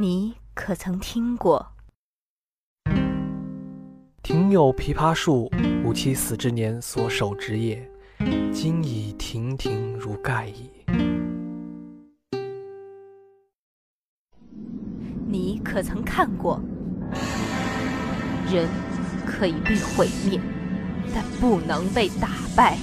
[0.00, 1.72] 你可曾听过？
[4.22, 5.50] 庭有枇杷树，
[5.84, 7.90] 吾妻死之年所手植也，
[8.52, 10.70] 今已亭亭如盖矣。
[15.26, 16.62] 你可曾看过？
[18.52, 18.68] 人
[19.26, 20.40] 可以被毁灭，
[21.12, 22.78] 但不能被打败。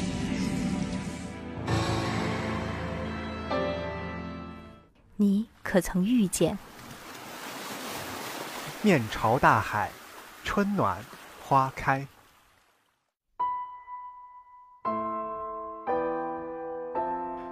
[5.15, 6.57] 你可曾遇见？
[8.85, 9.89] 面朝大海，
[10.43, 10.95] 春暖
[11.43, 12.05] 花开。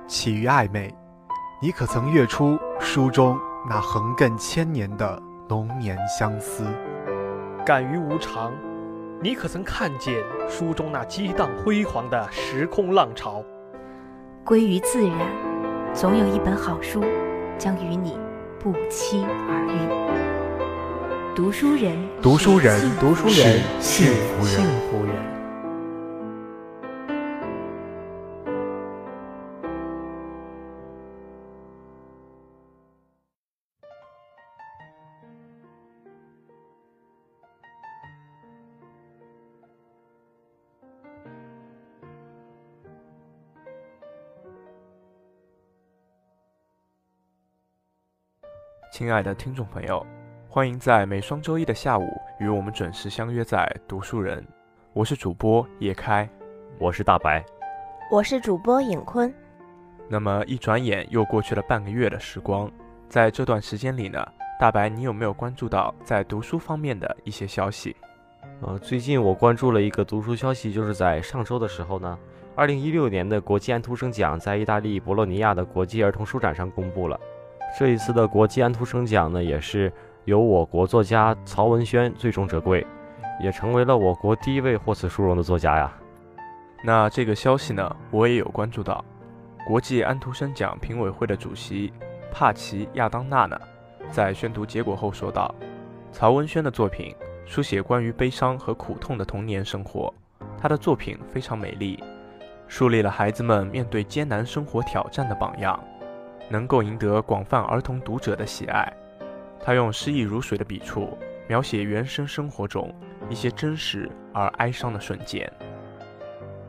[0.08, 0.94] 起于暧昧，
[1.60, 3.36] 你可曾阅出书中
[3.68, 5.20] 那横亘千年的
[5.50, 6.68] 浓年相思？
[7.66, 8.54] 感于无常，
[9.20, 13.44] 你可曾看见书中那激荡辉煌的时空浪潮？
[14.46, 15.18] 归于自然，
[15.96, 17.04] 总有一本好书
[17.58, 18.20] 将与你
[18.60, 20.23] 不期而遇。
[21.36, 24.92] 读书人，读书人，读书人幸福幸人。
[24.92, 25.34] 福人。
[48.92, 50.06] 亲爱的听众朋友，
[50.54, 54.46] 欢迎在每双周一的下午与我们准时相约在读书人。
[54.94, 56.30] 我是主播叶开。
[56.78, 57.44] 我是大白。
[58.12, 59.34] 我是主播尹坤。
[60.08, 62.72] 那么一转眼又过去了半个月的时光，
[63.10, 64.24] 在这段时间里呢，
[64.60, 67.96] 大白你有没有关注到在读书方面的一些消息？
[68.62, 72.16] 呃，最近我关注了一个读书消息，就是在上周的时候呢，
[72.56, 77.20] 二零一六年的国际安徒生奖在意大利博洛尼亚的国际儿童书展上公布了。
[77.76, 79.92] 这一次的国际安徒生奖呢，也是
[80.26, 82.86] 由我国作家曹文轩最终折桂，
[83.42, 85.92] 也成为了我国第一位获此殊荣的作家呀。
[86.84, 89.04] 那这个消息呢，我也有关注到。
[89.66, 91.92] 国际安徒生奖评委会的主席
[92.32, 93.60] 帕奇亚当纳呢，
[94.12, 95.54] 在宣读结果后说道
[96.12, 100.14] ：“曹文轩的作品书写关于悲伤和苦痛的童年生活，
[100.58, 102.02] 他的作品非常美丽，
[102.68, 105.78] 树立了孩子们面对艰难生活挑战的榜样，
[106.50, 108.92] 能够赢得广泛儿童读者的喜爱。
[109.66, 112.94] 他用诗意如水的笔触，描写原生生活中
[113.30, 115.50] 一些真实而哀伤的瞬间。”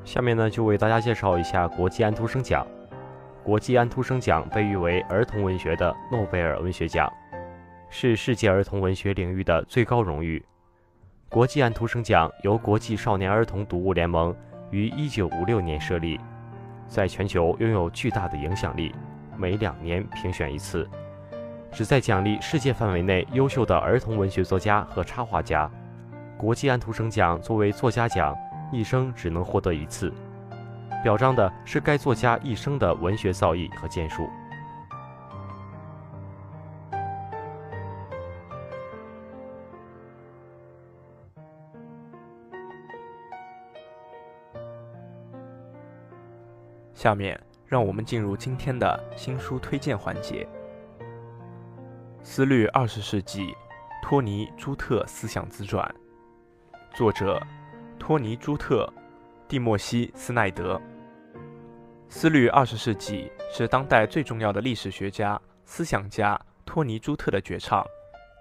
[0.05, 2.65] 下面呢，就为大家介绍一下国际安徒生奖。
[3.43, 7.13] 国际安徒生奖被誉为儿童文学的诺贝尔文学奖，
[7.91, 10.43] 是世界儿童文学领域的最高荣誉。
[11.29, 14.35] 国际安徒生奖由国际少年儿童读物联盟
[14.71, 16.21] 于1956年设立，
[16.87, 18.95] 在全球拥有巨大的影响力，
[19.37, 20.89] 每两年评选一次，
[21.75, 25.69] 旨在奖励世界范围内优秀的儿童文学作家和插画家。
[26.39, 28.33] 国际安徒生奖作为作家奖，
[28.71, 30.13] 一生只能获得一次。
[31.03, 34.29] 表彰的是该作家一生的文学造诣和建树。
[46.95, 50.47] 下面让我们进入今天的新书推荐环节，
[52.27, 53.55] 《思虑二十世纪：
[54.03, 55.87] 托尼·朱特思想自传》，
[56.97, 57.39] 作者
[57.99, 58.91] 托尼·朱特。
[59.47, 60.77] 蒂莫西·斯奈德，
[62.09, 67.85] 《思虑二十世纪》是当代最重要的历史学家、思想家托尼·朱特的绝唱。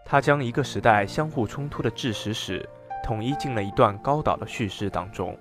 [0.06, 2.68] 他将一个时代相互冲突的治史史
[3.04, 5.38] 统一进了一段高岛的叙事当中。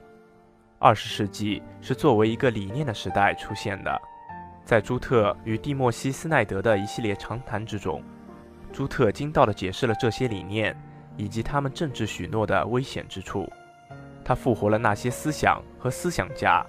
[0.81, 4.03] 二十世纪是作为一个理念的时代出现的。
[4.65, 8.03] 在朱特与蒂莫西·斯奈德的一系列长谈之中，
[8.73, 10.75] 朱特精到地解释了这些理念
[11.17, 13.47] 以及他们政治许诺的危险之处。
[14.25, 16.65] 他复活了那些思想和思想家，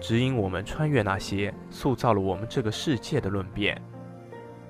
[0.00, 3.80] 指引我们穿越那些塑造了我们这个世界的论辩。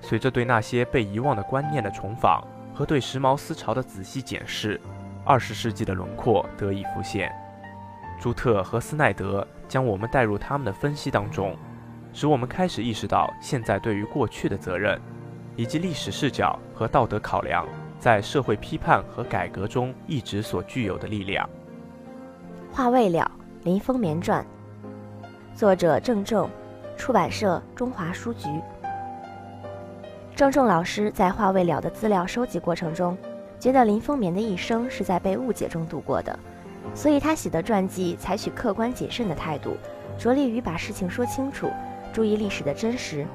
[0.00, 4.80] 随着对那些被遗忘的观念的重访和对时髦思潮的仔细检视，
[5.24, 7.32] 二十世纪的轮廓得以浮现。
[8.20, 11.56] 朱特和斯奈德将我们带入他们的分析当中，
[12.12, 15.00] 使我们开始意识到现在对于过去的责任，
[15.56, 17.66] 以及历史视角和道德考量
[17.98, 21.48] 在社会批判和改革中一直所具有的力量。
[22.70, 23.28] 话未了，
[23.64, 24.44] 林风眠传，
[25.54, 26.50] 作者郑重，
[26.96, 28.48] 出版社中华书局。
[30.34, 33.16] 郑重老师在话未了的资料收集过程中，
[33.58, 36.38] 觉得林风眠的一生是在被误解中度过的，
[36.94, 39.78] 所以他写的传记采取客观谨慎的态度，
[40.18, 41.70] 着力于把事情说清楚，
[42.12, 43.26] 注意历史的真实。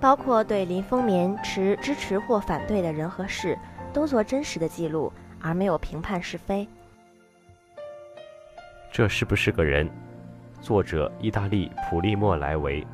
[0.00, 3.56] 包括对林风眠持支持或反对的人和事，
[3.92, 6.66] 都做真实的记录，而没有评判是非。
[8.90, 9.88] 这是不是个人？
[10.62, 12.84] 作者：意大利普利莫·莱维。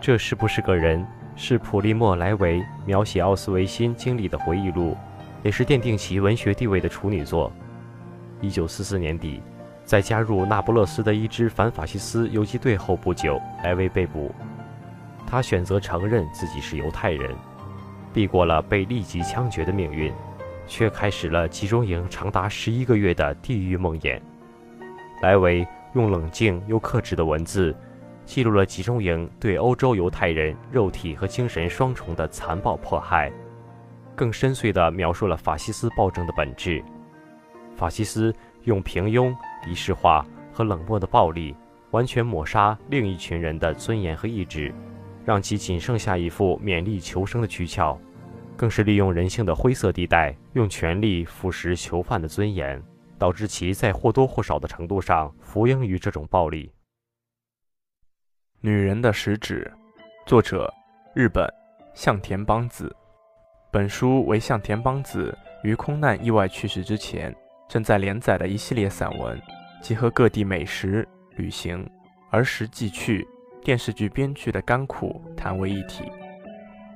[0.00, 1.04] 这是不是个人？
[1.34, 4.96] 是普利莫·莱维描写奥斯维辛经历的回忆录，
[5.42, 7.50] 也是奠定其文学地位的处女作。
[8.40, 9.42] 一九四四年底，
[9.84, 14.32] 在加入那不勒斯的一支反法西斯游击队后不久，莱维被捕。
[15.32, 17.34] 他选择承认自己是犹太人，
[18.12, 20.12] 避过了被立即枪决的命运，
[20.66, 24.20] 却开始了集中营长达十一个月的地狱梦魇。
[25.22, 27.74] 莱维用冷静又克制的文字，
[28.26, 33.32] 记录了集中营对欧洲犹太人肉体和精神双重的残暴迫害，
[34.14, 36.84] 更深邃地描述了法西斯暴政的本质。
[37.74, 38.34] 法西斯
[38.64, 39.34] 用平庸、
[39.66, 41.56] 仪式化和冷漠的暴力，
[41.90, 44.70] 完全抹杀另一群人的尊严和意志。
[45.24, 47.98] 让其仅剩下一副勉力求生的躯壳，
[48.56, 52.82] 更是利用人性的灰色地带，用权力腐蚀囚犯的尊严，
[53.18, 56.72] 导致其在或多或少的程度上服膺于这种暴力。
[58.60, 59.72] 女人的食指，
[60.26, 60.72] 作者
[61.14, 61.48] 日本
[61.94, 62.94] 向田邦子。
[63.70, 67.34] 本书为向田邦子于空难意外去世之前
[67.68, 69.40] 正在连载的一系列散文，
[69.80, 71.88] 集合各地美食、旅行、
[72.30, 73.26] 儿时记趣。
[73.64, 76.10] 电视剧编剧的甘苦谈为一体，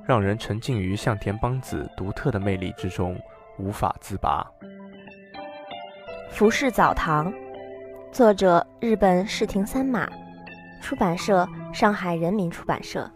[0.04, 3.16] 让人沉浸于向田邦子独特的魅力之中，
[3.56, 4.44] 无法自拔。
[6.28, 7.32] 浮世澡堂，
[8.10, 10.08] 作者日本世庭三马，
[10.82, 13.08] 出版社上海人民出版社。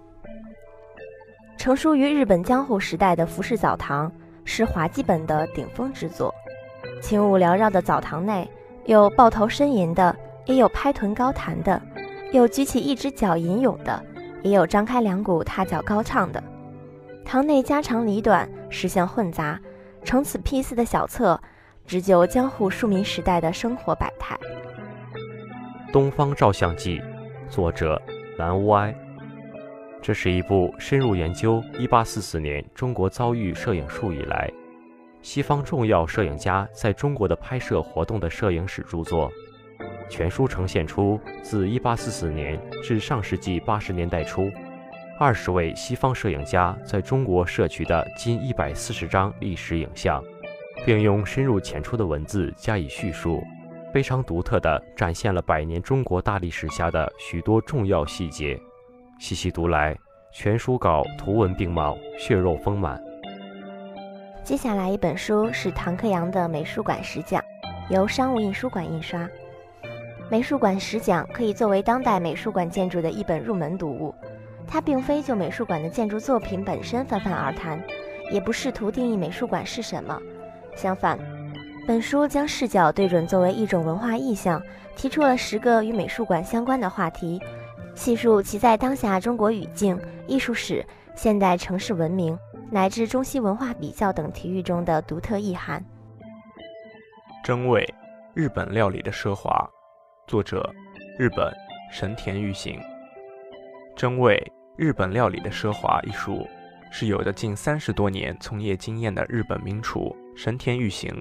[1.56, 4.10] 成书于日本江户时代的浮世澡堂
[4.44, 6.32] 是滑稽本的顶峰之作。
[7.02, 8.48] 轻雾缭绕的澡堂内，
[8.84, 10.14] 有抱头呻吟的，
[10.46, 11.82] 也有拍臀高谈的。
[12.32, 14.00] 有举起一只脚吟咏的，
[14.42, 16.42] 也有张开两股踏脚高唱的。
[17.24, 19.60] 堂内家长里短，石像混杂，
[20.04, 21.40] 成此批次的小册，
[21.86, 24.38] 只就江户庶民时代的生活百态。
[25.92, 26.98] 《东方照相记》，
[27.48, 28.00] 作者
[28.36, 28.94] 蓝乌埃。
[30.00, 34.50] 这是一部深入研究1844年中国遭遇摄影术以来，
[35.20, 39.30] 西方重要摄影家在中国的拍摄活动的摄影史著作。
[40.10, 44.50] 全书呈现出自1844年至上世纪80年代初，
[45.18, 50.22] 二十位西方摄影家在中国摄取的近140张历史影像，
[50.84, 53.40] 并用深入浅出的文字加以叙述，
[53.94, 58.58] 非常独特地展现了百年中国大历史下的许多重要细节。
[59.18, 59.96] 细细读来，
[60.32, 63.00] 全书稿图文并茂，血肉丰满。
[64.42, 67.40] 接下来一本书是唐克阳的《美术馆十讲》，
[67.94, 69.28] 由商务印书馆印刷。
[70.30, 74.14] 美术馆十讲可以作为当代美术馆建筑的一本入门读物，
[74.64, 77.82] 它并非就美术馆的建筑作品本身泛泛而谈，
[78.30, 80.16] 也不试图定义美术馆是什么。
[80.76, 81.18] 相反，
[81.84, 84.62] 本书将视角对准作为一种文化意象，
[84.94, 87.40] 提出了十个与美术馆相关的话题，
[87.96, 90.86] 细述其在当下中国语境、艺术史、
[91.16, 92.38] 现代城市文明
[92.70, 95.84] 乃至中西文化比较等体域中的独特意涵。
[97.42, 97.92] 真味，
[98.32, 99.68] 日本料理的奢华。
[100.30, 100.72] 作者：
[101.18, 101.52] 日本
[101.90, 102.80] 神田玉行。
[103.96, 104.40] 真味
[104.76, 106.46] 日本料理的奢华一书，
[106.88, 111.12] 是有着近三十多年从业经验的日本名厨神田玉行，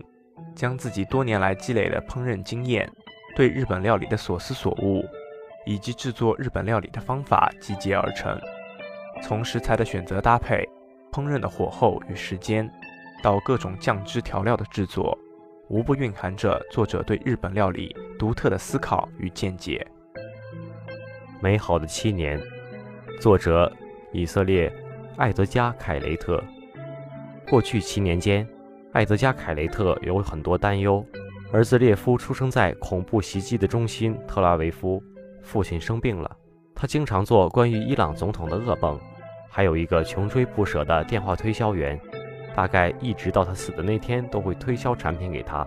[0.53, 2.87] 将自己多年来积累的烹饪经验、
[3.35, 5.03] 对日本料理的所思所悟，
[5.65, 8.39] 以及制作日本料理的方法集结而成。
[9.23, 10.63] 从食材的选择搭配、
[11.11, 12.71] 烹饪的火候与时间，
[13.23, 15.17] 到各种酱汁调料的制作。
[15.69, 19.85] 无不蕴含着作者对日本料理独特的思考与见解。
[21.39, 22.41] 美好的七年，
[23.21, 23.71] 作者
[24.11, 24.71] 以色列
[25.15, 26.43] 艾德加·凯雷特。
[27.47, 28.47] 过去七年间，
[28.93, 31.05] 艾德加·凯雷特有很多担忧。
[31.51, 35.01] 儿子列夫出生在恐怖袭击的中心特拉维夫，
[35.43, 36.35] 父亲生病了，
[36.73, 38.99] 他经常做关于伊朗总统的噩梦，
[39.47, 41.99] 还有一个穷追不舍的电话推销员。
[42.59, 45.65] 大概一直到他死的那天都会推销产品给他，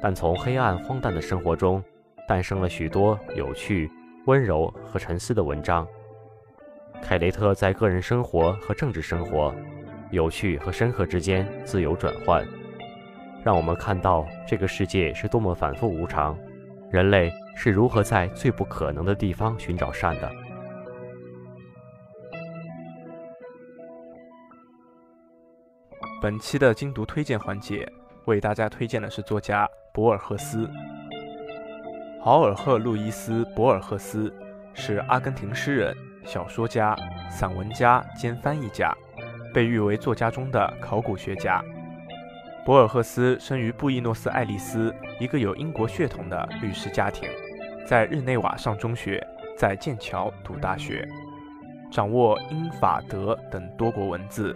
[0.00, 1.80] 但从黑暗荒诞的生活中
[2.26, 3.88] 诞生了许多有趣、
[4.26, 5.86] 温柔和沉思的文章。
[7.00, 9.54] 凯雷特在个人生活和政治生活、
[10.10, 12.44] 有趣和深刻之间自由转换，
[13.44, 16.36] 让我们看到这个世界是多么反复无常，
[16.90, 20.28] 人类是如何在最不可能的地方寻找善的。
[26.22, 27.84] 本期的精读推荐环节，
[28.26, 30.70] 为大家推荐的是作家博尔赫斯。
[32.20, 34.32] 豪尔赫·路易斯·博尔赫斯
[34.72, 35.92] 是阿根廷诗人、
[36.24, 36.96] 小说家、
[37.28, 38.96] 散文家兼翻译家，
[39.52, 41.60] 被誉为作家中的考古学家。
[42.64, 47.28] 博尔赫斯生于布宜诺斯艾利斯一个有英国血统的律师家庭，
[47.84, 49.20] 在日内瓦上中学，
[49.58, 51.04] 在剑桥读大学，
[51.90, 54.54] 掌握英法德等多国文字，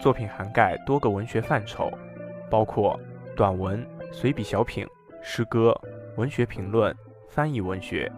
[0.00, 1.92] 作品涵盖多个文学范畴，
[2.50, 2.98] 包括
[3.36, 4.86] 短文、随笔小品、
[5.22, 5.78] 诗歌、
[6.16, 6.94] 文学评论、
[7.28, 8.10] 翻译文学，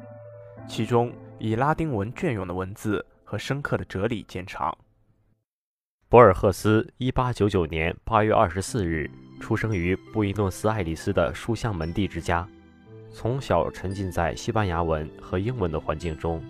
[0.68, 4.76] 其中以拉丁文隽永的文字和深刻的哲理见长。
[6.08, 9.10] 博尔赫斯1899年8月24日
[9.40, 12.46] 出生于布宜诺斯艾利斯的书香门第之家，
[13.10, 16.40] 从小沉浸在西班牙文和英文的环境中。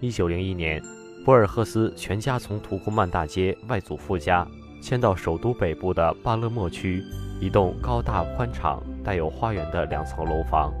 [0.00, 0.82] 1901年，
[1.26, 4.46] 博尔赫斯全家从图库曼大街外祖父家
[4.80, 7.02] 迁到首都北部的巴勒莫区
[7.40, 10.72] 一栋高大宽敞、带有花园的两层楼房。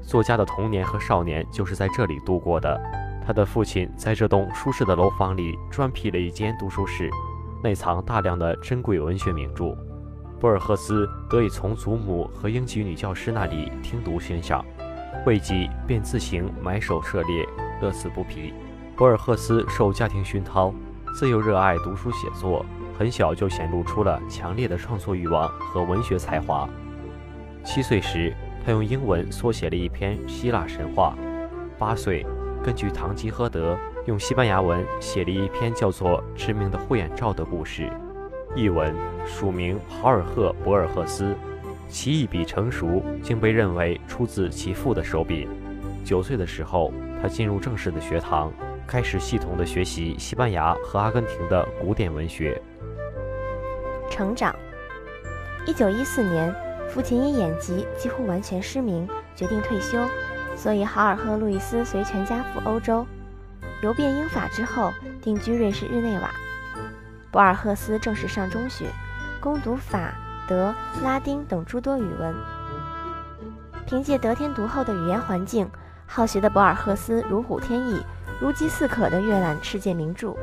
[0.00, 2.80] 作家的童年和少年就是在这里度过的。
[3.26, 7.10] 他的父亲在这栋舒适的楼房里专辟了一间读书室，
[7.60, 9.76] 内藏大量的珍贵文学名著。
[10.38, 14.64] 博尔赫斯得以从祖母和英籍女教师那里听读欣赏，
[15.26, 17.44] 未几便自行买手涉猎，
[17.82, 18.54] 乐此不疲。
[18.96, 20.72] 博尔赫斯受家庭熏陶，
[21.16, 22.64] 自幼热爱读书写作，
[22.96, 26.68] 很小就显露出了强烈的创作欲望和文学才华。
[27.64, 28.32] 七岁时，
[28.64, 31.16] 他用英文缩写了一篇希腊神话；
[31.76, 32.24] 八岁。
[32.62, 33.74] 根据《堂吉诃德》
[34.06, 37.90] 用西班牙文写了一篇叫做《致命的护眼罩》的故事，
[38.54, 38.94] 译文
[39.26, 41.36] 署名豪尔赫·博尔赫斯，
[41.88, 45.48] 其一笔成熟，竟被认为出自其父的手笔。
[46.04, 48.50] 九岁的时候，他进入正式的学堂，
[48.86, 52.60] 开始系统的学习西班牙和阿根廷的古典文学。
[54.10, 54.54] 成长。
[55.66, 56.54] 一九一四年，
[56.90, 59.98] 父亲因眼疾几乎完全失明，决定退休。
[60.56, 63.04] 所以，豪尔赫·路易斯随全家赴欧洲，
[63.82, 66.30] 游遍英法之后，定居瑞士日内瓦。
[67.32, 68.86] 博尔赫斯正式上中学，
[69.40, 70.14] 攻读法、
[70.46, 70.72] 德、
[71.02, 72.34] 拉丁等诸多语文。
[73.84, 75.68] 凭借得天独厚的语言环境，
[76.06, 78.00] 好学的博尔赫斯如虎添翼，
[78.40, 80.34] 如饥似渴地阅览世界名著。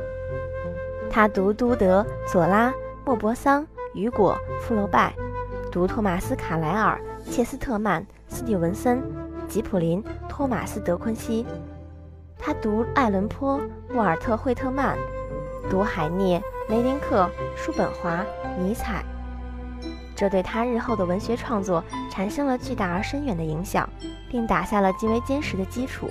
[1.10, 2.72] 他读都德、左拉、
[3.04, 5.14] 莫泊桑、雨果、福楼拜，
[5.70, 9.02] 读托马斯·卡莱尔、切斯特曼、斯蒂文森。
[9.48, 11.44] 吉普林、托马斯·德昆西，
[12.38, 13.60] 他读爱伦坡、
[13.92, 14.96] 沃尔特·惠特曼，
[15.68, 18.24] 读海涅、梅林克、叔本华、
[18.58, 19.04] 尼采，
[20.16, 23.86] 这对他日后的文学创作产生了巨大而深远的影响，
[24.30, 26.08] 并打下了极为坚实的基础。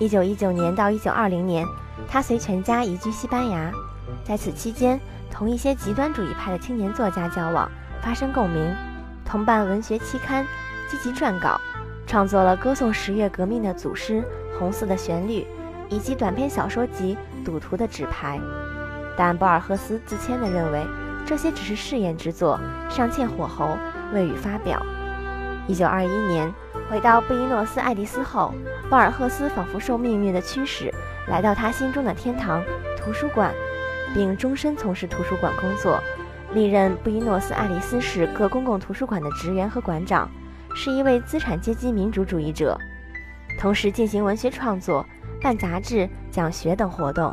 [0.00, 1.66] 一九一九年到一九二零年，
[2.08, 3.70] 他随全家移居西班牙，
[4.24, 4.98] 在此期间，
[5.30, 8.74] 同一些极端主义派的青年作家交往，发生共鸣，
[9.26, 10.46] 同办文学期刊，
[10.88, 11.60] 积极撰稿。
[12.06, 14.22] 创作了歌颂十月革命的祖师
[14.58, 15.42] 《红色的旋律》，
[15.90, 17.14] 以及短篇小说集
[17.44, 18.38] 《赌徒的纸牌》，
[19.18, 20.82] 但博尔赫斯自谦地认为
[21.26, 23.76] 这些只是试验之作，尚欠火候，
[24.14, 24.82] 未予发表。
[25.68, 26.50] 一九二一年
[26.90, 28.52] 回到布宜诺斯艾利斯后，
[28.88, 30.92] 博尔赫斯仿佛受命运的驱使，
[31.28, 32.60] 来到他心中的天堂——
[32.98, 33.54] 图书馆，
[34.12, 36.02] 并终身从事图书馆工作，
[36.52, 40.28] 历任布宜诺斯艾利斯市各公共图书馆的职员和馆长。
[40.74, 42.78] 是一位资产阶级民主主义者，
[43.58, 45.04] 同时进行文学创作、
[45.40, 47.32] 办杂志、讲学等活动。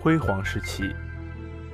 [0.00, 0.92] 辉煌时期，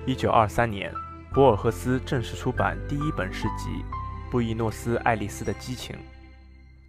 [0.06, 0.92] 一九二三年，
[1.32, 3.70] 博尔赫斯正式出版第一本诗集
[4.30, 5.95] 《布宜诺斯艾利斯的激情》，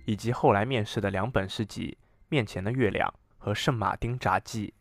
[0.05, 1.97] 以及后来面世的两本诗集
[2.29, 4.73] 《面前的月亮》和《圣马丁札记》，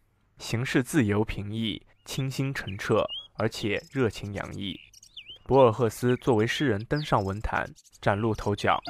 [0.43, 4.79] 形式自由平易、清新澄澈，而且热情洋溢。
[5.45, 7.65] 博尔赫斯作为诗人登上文坛，
[8.01, 8.83] 崭露头角。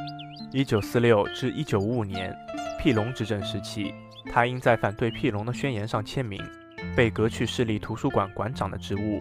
[0.53, 2.35] 1946至1955年，
[2.81, 3.93] 庇隆执政时期，
[4.33, 6.43] 他因在反对庇隆的宣言上签名，
[6.97, 9.21] 被革去市立图书馆馆长的职务，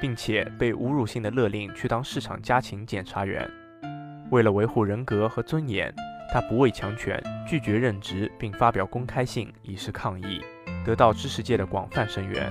[0.00, 3.50] 并且被侮辱性的勒令去当市场家禽检查员。
[4.32, 5.94] 为了维护人格和尊严，
[6.32, 10.40] 他不畏强权，拒绝任职，并发表公开信以示抗议，
[10.86, 12.50] 得到知识界的广泛声援。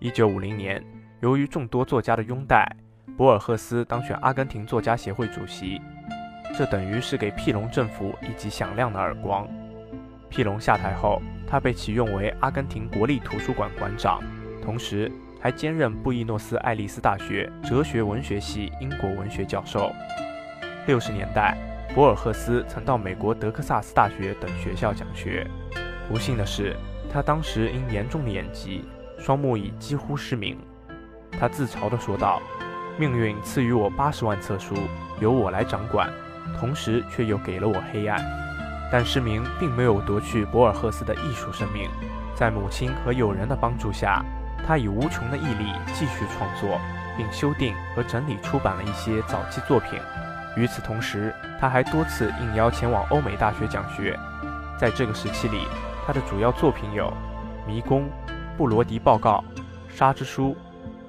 [0.00, 0.84] 1950年，
[1.20, 2.68] 由于众多作家的拥戴。
[3.16, 5.80] 博尔赫斯当选阿根廷作家协会主席，
[6.58, 9.48] 这等于是给庇隆政府一记响亮的耳光。
[10.28, 14.20] 庇隆下台后，他被启用为阿根廷国立图书馆馆长，
[14.60, 15.08] 同时
[15.40, 19.92] 还兼任布宜诺斯艾利斯大学哲学文学系英国文学教授。
[20.86, 21.56] 六十年代，
[21.94, 25.46] 博尔赫斯曾到美国德克萨斯大学等学校讲学。
[26.08, 26.76] 不幸的是，
[27.10, 28.84] 他当时因严重的眼疾，
[29.18, 30.58] 双目已几乎失明。
[31.40, 32.40] 他自嘲地说道。
[32.96, 34.76] 命运赐予我八十万册书，
[35.18, 36.08] 由我来掌管，
[36.60, 38.24] 同时却又给了我黑暗。
[38.92, 41.90] 但失明并没有夺去博尔赫斯的艺术生命。
[42.36, 44.24] 在母亲和友人的帮助下，
[44.64, 46.80] 他以无穷的毅力继续创作，
[47.16, 49.98] 并修订和整理出版了一些早期作品。
[50.56, 54.18] 与此同时，他还多次应邀前往欧美大学讲学。
[54.78, 55.66] 在这个时期里，
[56.06, 57.12] 他的主要作品有
[57.68, 58.02] 《迷宫》
[58.56, 59.42] 《布罗迪报告》
[59.96, 60.50] 《沙之书》《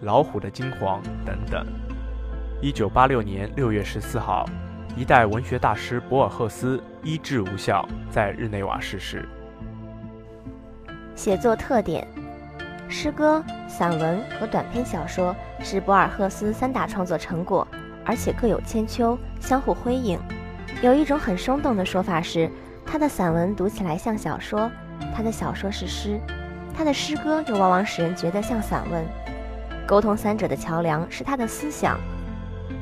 [0.02, 1.66] 老虎的金黄》等等。
[2.62, 4.46] 一九八六年六月十四号，
[4.96, 9.28] 一代文学大师博尔赫斯医治无效，在日内瓦逝世。
[11.16, 12.08] 写作特点：
[12.90, 17.68] 诗歌、散文和短篇小说是博尔赫斯三大创作成果，
[18.06, 20.20] 而且各有千秋，相互辉映。
[20.82, 22.50] 有一种很生动的说法是，
[22.86, 24.70] 他的散文读起来像小说，
[25.16, 26.20] 他的小说是诗，
[26.78, 29.06] 他的诗歌又往往使人觉得像散文。
[29.88, 32.00] 沟通三者的桥梁是他的思想。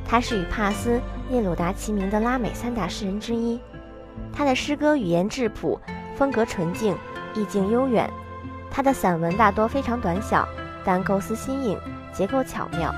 [0.06, 1.00] 他是与帕斯、
[1.30, 3.60] 聂鲁达齐名的拉美三大诗人之一。
[4.32, 5.80] 他的诗歌语言质朴，
[6.16, 6.96] 风格纯净，
[7.34, 8.10] 意境悠远。
[8.72, 10.48] 他的散文大多非常短小，
[10.84, 11.78] 但构思新颖，
[12.12, 12.94] 结构巧妙。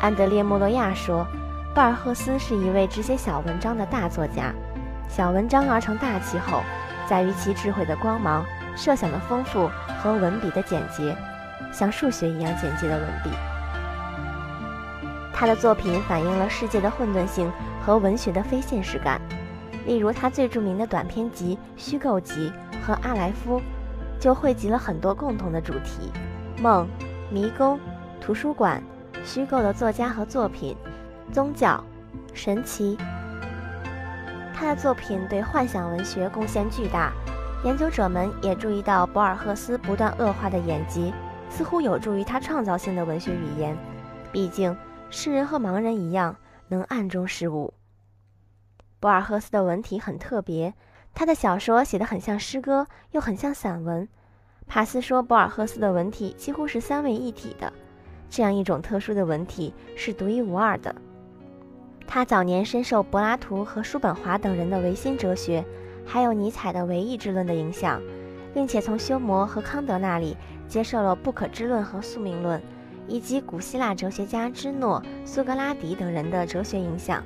[0.00, 1.26] 安德烈·莫洛亚说，
[1.74, 4.54] 博尔赫斯是一位只写小文章的大作家。
[5.08, 6.62] 小文章而成大气候，
[7.08, 8.44] 在于其智慧的光芒、
[8.76, 9.68] 设想的丰富
[10.00, 11.16] 和文笔的简洁，
[11.72, 13.30] 像数学一样简洁的文笔。
[15.32, 17.50] 他的作品反映了世界的混沌性
[17.84, 19.20] 和文学的非现实感，
[19.84, 22.52] 例如他最著名的短篇集《虚构集》
[22.86, 23.60] 和《阿莱夫》，
[24.20, 26.12] 就汇集了很多共同的主题：
[26.60, 26.86] 梦、
[27.32, 27.80] 迷宫、
[28.20, 28.82] 图书馆、
[29.28, 30.74] 虚构的作家和作品、
[31.30, 31.84] 宗教、
[32.32, 32.96] 神奇。
[34.54, 37.12] 他的作品对幻想文学贡献巨大，
[37.62, 41.12] 研究者们也注意到博尔赫斯不断恶化的眼疾，
[41.50, 43.76] 似乎有助于他创造性的文学语言，
[44.32, 44.74] 毕竟。
[45.10, 46.36] 诗人和盲人一样，
[46.68, 47.74] 能暗中识物。
[48.98, 50.72] 博尔赫斯的文体很特别，
[51.14, 54.08] 他的小说写得很像诗歌，又很像散文。
[54.66, 57.70] 帕斯说，博尔赫斯的文体几乎是三位一体的，
[58.28, 60.94] 这样一种特殊的文体是独一无二的。
[62.06, 65.64] 他早年深受柏拉图和叔本华等人的唯心哲学，
[66.06, 68.00] 还有尼采的唯意志论的影响，
[68.54, 72.60] 并且从休谟和康德那里接受了不可知论和宿命论。
[73.10, 77.24] 以及古希腊哲学家芝诺、苏格拉底等人的哲学影响，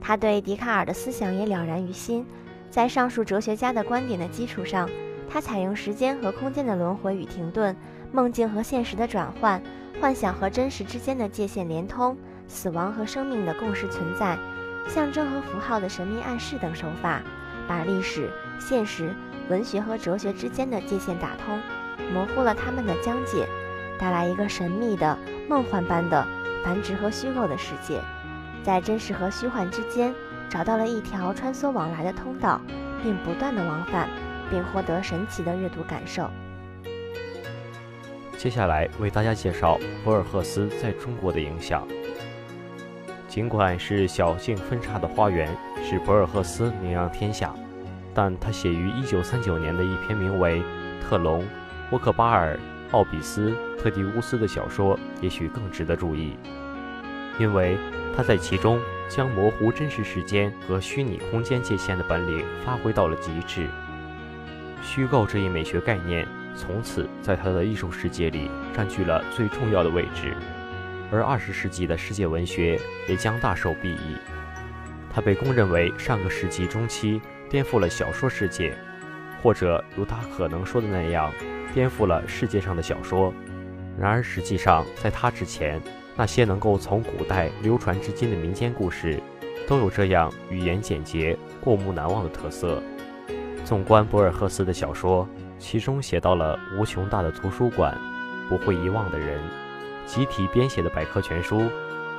[0.00, 2.24] 他对笛卡尔的思想也了然于心。
[2.70, 4.88] 在上述哲学家的观点的基础上，
[5.28, 7.74] 他采用时间和空间的轮回与停顿、
[8.12, 9.62] 梦境和现实的转换、
[10.00, 12.16] 幻想和真实之间的界限连通、
[12.48, 14.36] 死亡和生命的共识存在、
[14.88, 17.22] 象征和符号的神秘暗示等手法，
[17.68, 19.14] 把历史、现实、
[19.48, 21.60] 文学和哲学之间的界限打通，
[22.12, 23.46] 模糊了他们的疆界。
[23.98, 26.26] 带来一个神秘的、梦幻般的
[26.64, 28.00] 繁殖和虚构的世界，
[28.64, 30.14] 在真实和虚幻之间
[30.48, 32.58] 找到了一条穿梭往来的通道，
[33.02, 34.08] 并不断的往返，
[34.48, 36.30] 并获得神奇的阅读感受。
[38.40, 41.86] 接下来为大家介绍博尔赫斯在中国的影响。
[43.28, 47.54] 尽管是小径分叉的花园使博尔赫斯名扬天下，
[48.14, 50.60] 但他写于1939年的一篇名为
[51.02, 51.42] 《特隆·
[51.90, 52.56] 沃克巴尔》。
[52.92, 56.34] 奥比斯特蒂乌斯的小说也许更值得注意，
[57.38, 57.76] 因为
[58.16, 63.68] 他在其中将模糊真实时间和虚拟空间界限的本领发挥到了极致。
[64.82, 70.34] 虚构这一美学概念从此在他的艺术世界里占据了最重要的位置，
[71.10, 74.16] 而二十世纪的世界文学也将大受裨益。
[75.12, 78.76] 他被公认为上个世纪中期颠覆了小说世界，
[79.42, 81.32] 或者如他可能说的那样。
[81.72, 83.32] 颠覆了世界上的小说。
[83.96, 85.80] 然而，实际上，在他之前，
[86.16, 89.22] 那些能够从古代流传至今的民间故事，
[89.68, 92.82] 都有这样语言简洁、过目难忘的特色。
[93.64, 95.28] 纵观博尔赫斯的小说，
[95.60, 97.96] 其中写到了无穷大的图书馆、
[98.48, 99.38] 不会遗忘的人、
[100.06, 101.60] 集体编写的百科全书，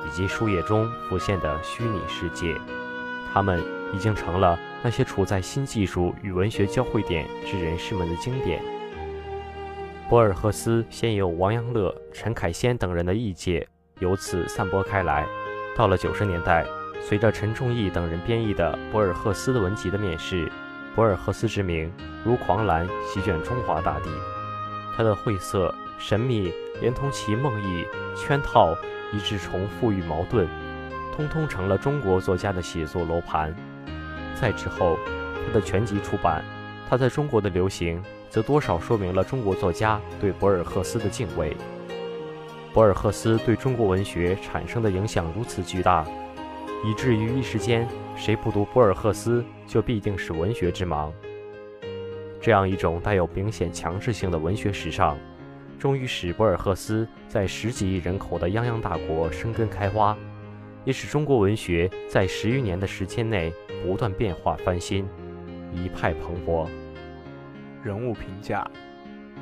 [0.06, 2.56] 以及书页中浮现的虚拟世界，
[3.34, 3.60] 他们
[3.92, 8.62] 已经成了那些处在新技术与文学交汇点之人士们的经典。
[10.08, 13.66] 博尔赫斯先有王阳乐、陈凯先等人的译介，
[13.98, 15.26] 由此散播开来。
[15.76, 16.64] 到了九十年代，
[17.00, 20.50] 随着陈仲义等人编译的博尔赫斯的文集的面世，
[20.94, 21.92] 博尔赫斯之名
[22.24, 24.10] 如狂澜席卷中华大地。
[24.96, 28.74] 他的晦涩、神秘，连同其梦呓、圈套
[29.12, 30.46] 以致重复与矛盾，
[31.16, 33.54] 通通成了中国作家的写作楼盘。
[34.40, 34.98] 再之后，
[35.46, 36.44] 他的全集出版，
[36.88, 38.02] 他在中国的流行。
[38.32, 41.54] 则多少说明了中国作家对博尔赫斯的敬畏。
[42.72, 46.02] 博尔赫斯对中国文学产生的影响如此巨大，
[46.84, 51.12] 以至于一时间，谁不读博尔赫斯，就必定是文学之盲。
[52.40, 55.16] 这样一种带有明显强制性的文学时尚，
[55.78, 60.16] 终于使博尔赫斯在十几亿人口的泱泱大国生根开花，
[60.84, 63.52] 也使中国文学在十余年的时间内
[63.84, 65.06] 不断变化翻新，
[65.72, 66.66] 一派蓬勃。
[67.84, 68.68] 人物评价：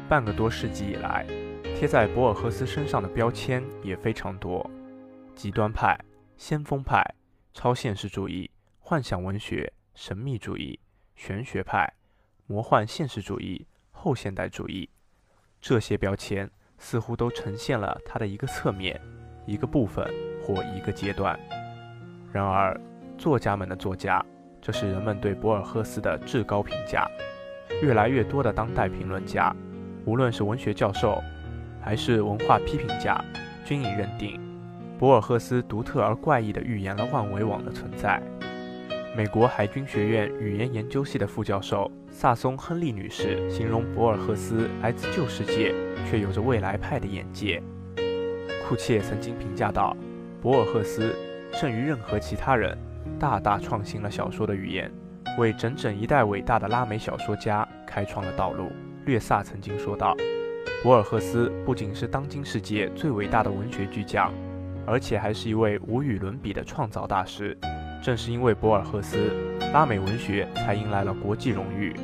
[0.07, 1.27] 半个多世纪以来，
[1.75, 4.71] 贴在博尔赫斯身上的标签也非常多：
[5.35, 5.99] 极端派、
[6.37, 7.03] 先锋派、
[7.53, 10.79] 超现实主义、幻想文学、神秘主义、
[11.15, 11.93] 玄学派。
[12.47, 14.89] 魔幻现实主义、后现代主义，
[15.61, 19.01] 这些标签似乎都呈现了他的一个侧面、
[19.47, 20.05] 一个部分
[20.43, 21.39] 或一个阶段。
[22.33, 22.81] 然而，
[23.17, 24.25] 作家们的作家，
[24.61, 27.09] 这是人们对博尔赫斯的至高评价。
[27.83, 29.55] 越来越多的当代评论家，
[30.05, 31.23] 无论是文学教授，
[31.81, 33.25] 还是文化批评家，
[33.65, 34.41] 均已认定，
[35.01, 38.21] 博尔赫斯独特而怪异地预言了万维网的存在。
[39.17, 47.63] 美国海军学院语言研究系的副教授萨松·亨利女士形容博尔赫斯来自旧世界，却有着未来派的眼界。
[48.69, 49.97] 库切曾经评价道
[50.39, 51.17] ：“博尔赫斯
[51.51, 52.77] 胜于任何其他人，
[53.19, 54.93] 大大创新了小说的语言，
[55.39, 58.71] 为整整一代伟大的拉美小说家开创了道路。”
[59.07, 60.15] 略萨曾经说道
[60.85, 64.31] ：“博尔赫斯不仅是当今世界最伟大的文学巨匠，
[64.91, 67.57] 而且还是一位无与伦比的创造大师。”
[68.03, 69.31] 正是因为博尔赫斯，
[69.73, 71.95] 拉美文学才迎来了国际荣誉。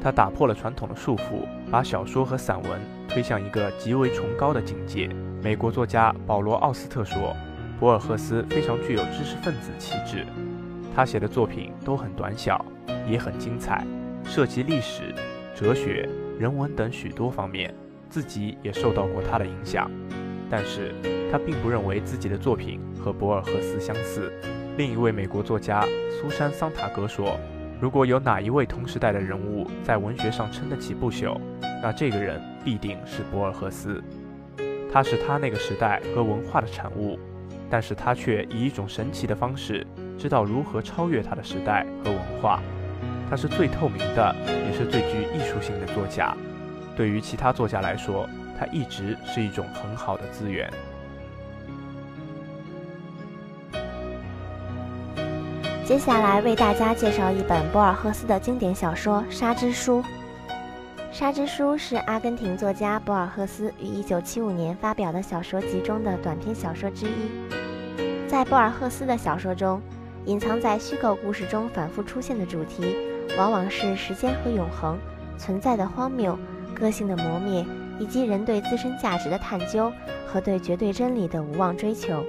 [0.00, 2.78] 他打破了传统的束缚，把小说和散文
[3.08, 5.08] 推向一个极为崇高的境界。
[5.42, 7.34] 美国作家保罗·奥斯特说
[7.80, 10.24] ：“博尔赫斯非常具有知识分子气质。
[10.94, 12.64] 他写的作品都很短小，
[13.08, 13.84] 也很精彩，
[14.24, 15.14] 涉及历史、
[15.54, 17.74] 哲学、人文等许多方面。
[18.08, 19.90] 自己也受到过他的影响，
[20.50, 20.94] 但是
[21.30, 24.32] 他并不认为自己的作品和博尔赫斯相似。”
[24.76, 25.82] 另一位美国作家
[26.20, 27.38] 苏珊·桑塔格说
[27.80, 31.38] ：“如果有哪一位同时代的人物在文学上撑得起不朽，
[31.82, 34.02] 那这个人必定是博尔赫斯。
[34.92, 37.18] 他是他那个时代和文化的产物，
[37.70, 39.86] 但是他却以一种神奇的方式
[40.18, 42.62] 知道如何超越他的时代和文化。
[43.28, 46.34] 他是最透明的，也是最具艺术性的作家。
[46.94, 50.72] 对于其他作家来说，它一直是一种很好的资源。”
[55.84, 60.02] 接下来为大家介绍一本博尔赫斯的经典小说《沙之书》。
[61.12, 67.30] 《沙之书》是阿根廷作家博尔赫斯于1975年发表的小说集中的短篇小说之一。
[68.26, 69.80] 在博尔赫斯的小说中，
[70.24, 72.96] 隐藏在虚构故事中反复出现的主题，
[73.38, 74.98] 往往是时间和永恒、
[75.38, 76.36] 存在的荒谬、
[76.74, 77.64] 个性的磨灭，
[77.98, 79.92] 以及人对自身价值的探究
[80.26, 82.24] 和对绝对真理的无望追求。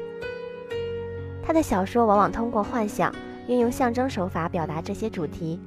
[1.45, 3.13] 他的小说往往通过幻想。
[3.47, 5.57] 运用象征手法表达这些主题，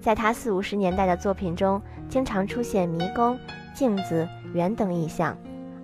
[0.00, 3.38] 在他四五十年代的作品中，经常出现迷宫、
[3.74, 5.34] 镜子、圆等意象；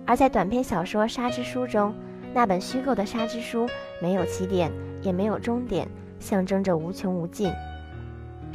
[0.07, 1.93] 而在短篇小说《沙之书》中，
[2.33, 3.69] 那本虚构的沙之书
[4.01, 4.71] 没有起点，
[5.03, 5.87] 也没有终点，
[6.19, 7.51] 象征着无穷无尽。《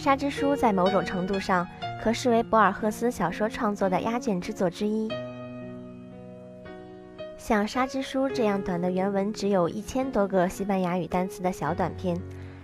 [0.01, 1.69] 沙之书》在某种程度上
[2.03, 5.07] 可视为博尔赫斯小说创作的压卷之作之一。
[7.37, 12.19] 像《沙之书》这样短的原文只有一千多个西班牙语单词的小短篇。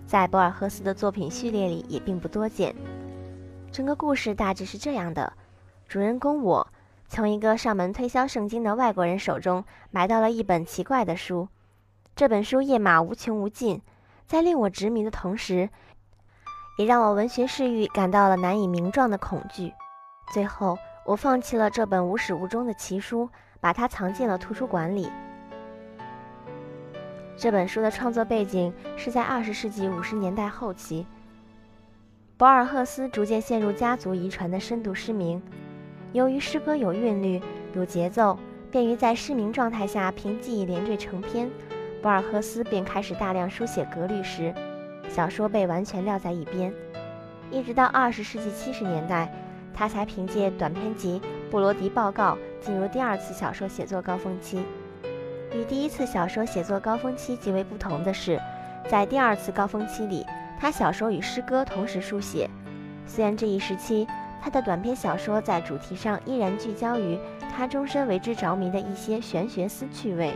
[0.07, 2.75] 在博尔赫斯的作品序列里也并不多见。
[3.71, 5.31] 整个故事大致是这样的：
[5.87, 6.67] 主人公我
[7.07, 11.49] 从一个上门推销圣经的外国人手中买到了一本奇怪的书。
[12.15, 13.83] 这本书页码无穷无尽，
[14.27, 15.69] 在令我执迷的同时，
[16.77, 19.73] 也让我文学视域感到了难以名状的恐惧。
[20.33, 23.29] 最后，我放弃了这本无始无终的奇书，
[23.61, 25.11] 把它藏进了图书馆里。
[27.37, 31.07] 这本书的创作背景是在二十世纪五十年代后期，
[32.37, 35.43] 博尔赫斯逐渐陷入家族遗传的深度失明。
[36.13, 37.43] 由于诗歌有韵律、
[37.75, 38.39] 有节奏，
[38.71, 41.51] 便于在失明状态下凭记忆连缀成篇，
[42.03, 44.55] 博尔赫斯便开始大量书写格律诗，
[45.09, 46.73] 小说被完全撂在一边。
[47.51, 49.33] 一直到二十世纪七十年代，
[49.73, 54.63] 他才凭借短篇集《布罗迪报告》进入第二次小说写作高峰期。
[55.53, 58.41] 与第一次小说写作高峰期极为不同的是，
[58.89, 60.27] 在第二次高峰期里，
[60.59, 62.51] 他小说与诗歌同时书写。
[63.07, 64.07] 虽然这一时期
[64.43, 67.17] 他的短篇小说在主题上依然聚焦于
[67.57, 70.35] 他终身为之着迷的一些玄学思趣味、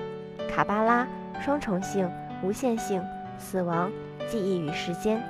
[0.48, 1.06] 卡巴拉、
[1.40, 2.10] 双重性、
[2.42, 3.02] 无限性、
[3.36, 3.90] 死亡、
[4.30, 5.20] 记忆与时间，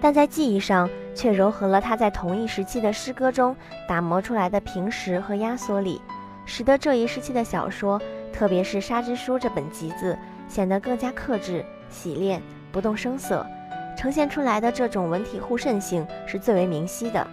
[0.00, 3.54] 但在记忆上却糅合了他在同一时期的诗歌中
[3.88, 6.00] 打磨出来的平实和压缩力，
[6.44, 8.00] 使得这一时期的小说。
[8.32, 13.46] 特别是《沙之书》这本集子显得更加克制，洗练、不动声色，
[13.96, 17.24] 呈现出来的这种文体互渗性是最为明晰的。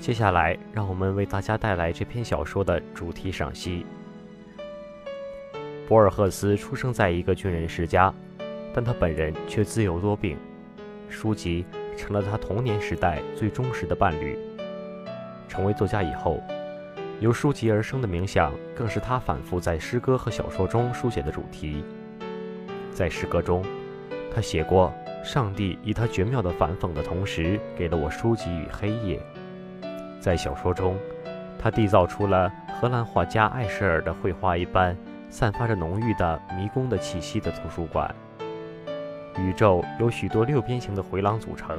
[0.00, 3.84] 接下来，让我们为大家带来这篇小说的主题赏析。
[5.86, 8.12] 博尔赫斯出生在一个军人世家，
[8.72, 10.38] 但他本人却自幼多病，
[11.10, 11.66] 书籍
[11.98, 14.38] 成了他童年时代最忠实的伴侣。
[15.46, 16.40] 成为作家以后，
[17.20, 21.84] 由书籍而生的冥想更是他反复在诗歌和小说中书写的主题。
[22.90, 23.62] 在诗歌中，
[24.34, 24.90] 他写过
[25.22, 29.20] ：“上帝以他绝妙的反讽的同时，给了我书籍与黑夜。”
[30.20, 30.96] 在小说中，
[31.58, 34.94] 他缔造出了荷兰画家艾舍尔的绘画一般
[35.30, 38.14] 散发着浓郁的迷宫的气息的图书馆。
[39.38, 41.78] 宇宙由许多六边形的回廊组成，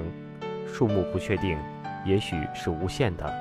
[0.66, 1.56] 数目不确定，
[2.04, 3.32] 也许是无限的。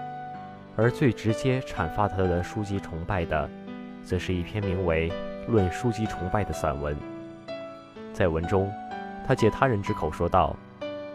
[0.76, 3.48] 而最直接阐发他的书籍崇拜的，
[4.04, 5.10] 则是一篇名为
[5.50, 6.94] 《论书籍崇拜》的散文。
[8.12, 8.70] 在文中，
[9.26, 10.54] 他借他人之口说道：“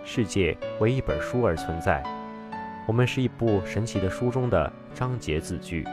[0.03, 2.01] 世界为一本书而存在。”
[2.87, 5.83] 我们是一部神奇的书中的章节字句，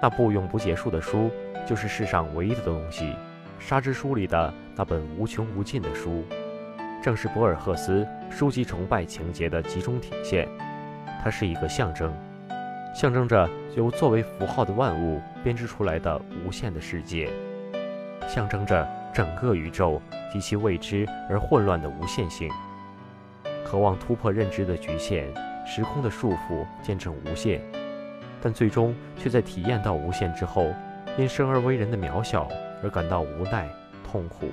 [0.00, 1.30] 那部永不结束的书，
[1.66, 3.14] 就是世上唯一的东西——
[3.60, 6.24] 沙之书里的那本无穷无尽的书，
[7.02, 10.48] 正是博尔赫斯书籍崇拜情节的集中体现。
[11.22, 12.10] 它是一个象征，
[12.94, 17.28] 象征着由作为符号的万物编织出来的无限的世界，
[18.26, 20.00] 象征着整个宇宙
[20.32, 22.50] 及其未知而混乱的无限性，
[23.66, 25.28] 渴望突破认知的局限。
[25.66, 27.60] 时空的束缚，见证无限，
[28.40, 30.72] 但最终却在体验到无限之后，
[31.18, 32.48] 因生而为人的渺小
[32.82, 33.68] 而感到无奈、
[34.04, 34.48] 痛苦。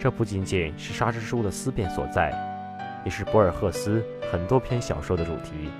[0.00, 2.32] 这不仅仅是沙之书的思辨所在，
[3.04, 5.70] 也是博尔赫斯很多篇小说的主题。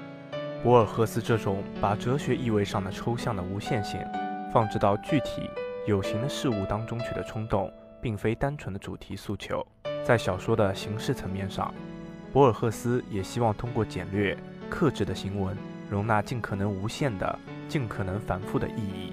[0.62, 4.00] 博尔赫斯这种把哲学意味上的抽象的无限性
[4.52, 5.50] 放置到具体
[5.87, 9.66] 有形的事物当中去的冲动，并非单纯的主题诉求，
[10.04, 11.74] 在小说的形式层面上。
[12.35, 14.37] 博尔赫斯也希望通过简略、
[14.68, 15.57] 克制的行文，
[15.88, 19.12] 容纳尽可能无限的、尽可能繁复的意义。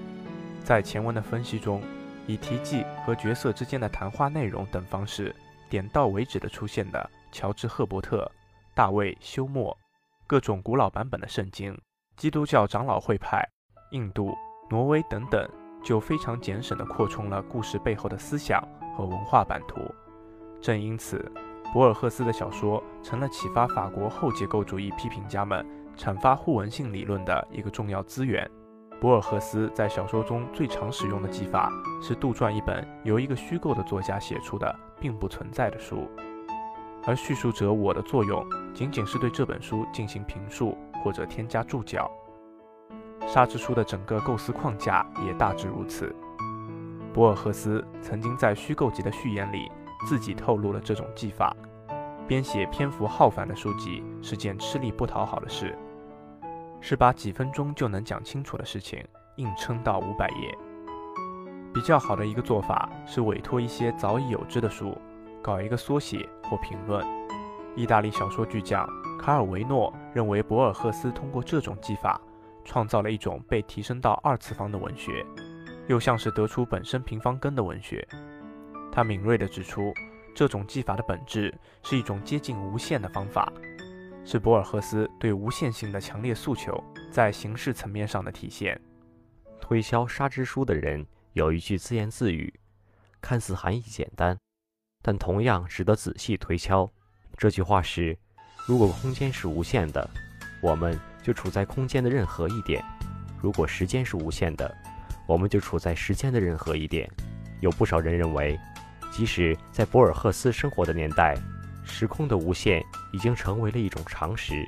[0.64, 1.80] 在前文的分析中，
[2.26, 5.32] 以题记和角色之间的谈话内容等方式，
[5.70, 8.28] 点到为止的出现的乔治·赫伯特、
[8.74, 9.72] 大卫·休谟、
[10.26, 11.78] 各种古老版本的圣经、
[12.16, 13.48] 基督教长老会派、
[13.92, 14.34] 印度、
[14.68, 15.48] 挪威等等，
[15.84, 18.60] 就非常简省地扩充了故事背后的思想
[18.96, 19.80] 和文化版图。
[20.60, 21.30] 正因此。
[21.72, 28.48] 博尔赫斯的小说成了启发法国后结构主义批评家们阐发互文性理论的一个重要资源。
[29.00, 36.06] 博尔赫斯在小说中最常使用的技法是杜撰一本由一个虚构的作家写出的并不存在的书，
[37.06, 42.10] 而叙述者我的作用仅仅是对这本书进行评述或者添加注脚。
[43.26, 46.14] 沙之书的整个构思框架也大致如此。
[47.14, 49.70] 博尔赫斯曾经在虚构集的序言里。
[50.06, 51.56] 自己透露了这种技法，
[52.26, 55.76] 编写篇幅浩繁的书籍是件吃力不讨好的事，
[56.80, 59.04] 是把几分钟就能讲清楚的事情
[59.36, 60.56] 硬撑到五百页。
[61.74, 64.96] 比较好的一个做法是委托一些早已有之的书，
[65.40, 67.02] 搞一个缩写或评论。
[67.74, 68.86] 意大利小说巨匠
[69.18, 72.20] 卡尔维诺认为，博尔赫斯通过这种技法，
[72.64, 75.24] 创造了一种被提升到二次方的文学，
[75.86, 78.06] 又像是得出本身平方根的文学。
[78.94, 79.94] 他敏锐地指出，
[80.34, 81.52] 这种技法的本质
[81.82, 83.50] 是一种接近无限的方法，
[84.22, 86.78] 是博尔赫斯对无限性的强烈诉求
[87.10, 88.78] 在形式层面上的体现。
[89.58, 92.52] 推销沙之书的人有一句自言自语，
[93.22, 94.36] 看似含义简单，
[95.00, 96.90] 但同样值得仔细推敲。
[97.38, 98.14] 这句话是：
[98.66, 100.06] 如果空间是无限的，
[100.60, 102.82] 我们就处在空间的任何一点；
[103.40, 104.70] 如果时间是无限的，
[105.26, 107.10] 我们就处在时间的任何一点。
[107.60, 108.60] 有不少人认为。
[109.12, 111.36] 即使在博尔赫斯生活的年代，
[111.84, 114.66] 时空的无限已经成为了一种常识，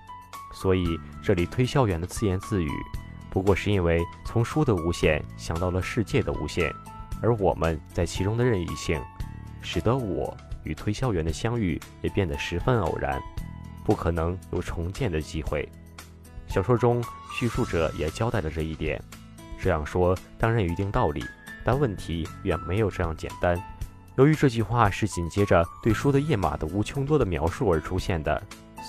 [0.52, 2.70] 所以这里推销员的自言自语，
[3.30, 6.70] 不过是因为从书的无限想到了世界的无限，
[7.22, 9.00] 而我们在其中的任意性，
[9.62, 13.18] 使得我与推销员的相遇也变得十分偶然，
[13.82, 15.66] 不可能有重建的机会。
[16.46, 17.02] 小说中
[17.32, 19.02] 叙述者也交代了这一点。
[19.58, 21.24] 这样说当然有一定道理，
[21.64, 23.58] 但问题远没有这样简单。
[24.16, 28.40] 由于这句话是紧接着对书的页码的无穷多的描述而出现的，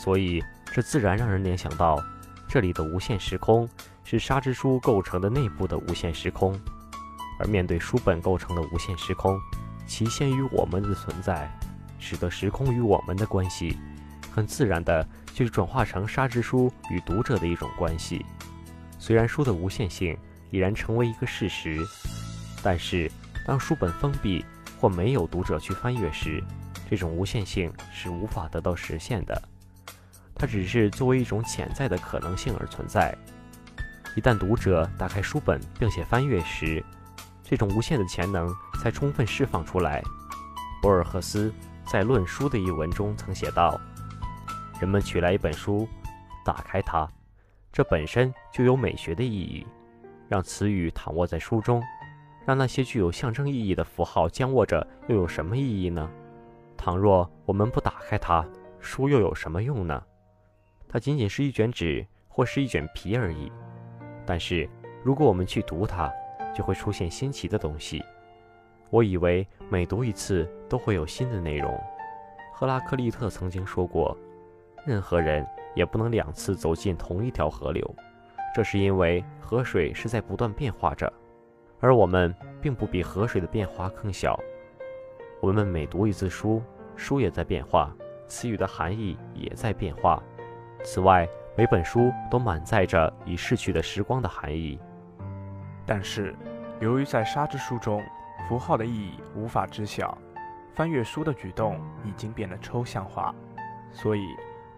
[0.04, 2.00] 所以这自然让人联想到，
[2.48, 3.68] 这里的无限时空
[4.04, 6.60] 是沙之书构成的内部的无限时空，
[7.40, 9.40] 而面对书本构成的无限时空，
[9.88, 11.52] 其限于我们的存在，
[11.98, 13.76] 使得时空与我们的关系
[14.32, 18.24] 很自然的就是转化成沙之书与读者的一种关系。
[19.00, 20.16] 虽然书的无限性
[20.52, 21.80] 已然成为一个事实，
[22.62, 23.12] 但是
[23.48, 24.46] 当书本封闭
[24.80, 26.44] 或没有读者去翻阅时，
[26.90, 29.42] 这种无限性是无法得到实现的。
[30.36, 33.16] 它只是作为一种潜在的可能性而存在。
[34.16, 36.84] 一旦读者打开书本并且翻阅时，
[37.44, 40.02] 这种无限的潜能才充分释放出来。
[40.82, 41.54] 博尔赫斯
[41.86, 43.80] 在《论书》的一文中曾写道
[44.80, 45.88] ：“人们取来一本书，
[46.44, 47.08] 打开它，
[47.72, 49.66] 这本身就有美学的意义。
[50.28, 51.82] 让词语躺卧在书中，
[52.46, 56.10] 让那些具有象征意义的符号僵卧着，又有什么意义呢？
[56.78, 58.46] 倘若我们不打开它，
[58.80, 60.04] 书又有什么用呢？
[60.88, 63.52] 它仅仅是一卷纸或是一卷皮而已。
[64.26, 64.70] 但是，
[65.04, 66.12] 如果我们去读它，
[66.54, 68.04] 就会出现新奇的东西。
[68.92, 71.82] 我以为每读一次都会有新的内容。
[72.54, 74.16] 赫拉克利特曾经说过，
[74.86, 77.96] 任何人也不能两次走进同一条河流，
[78.54, 81.12] 这是因为河水是在不断变化着，
[81.86, 84.40] 而我们并不比河水的变化更小。
[85.40, 86.60] 我们每读一次书，
[86.96, 87.96] 书也在变化，
[88.26, 90.20] 词语的含义也在变化。
[90.84, 94.80] 此外，每本书都满载着已逝去的时光的含义。
[95.86, 96.36] 但是，
[96.80, 98.02] 由于在沙之书中，
[98.50, 100.18] 符号的意义无法知晓，
[100.74, 103.32] 翻阅书的举动已经变得抽象化，
[103.92, 104.26] 所以